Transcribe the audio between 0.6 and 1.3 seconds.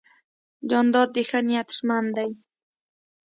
جانداد د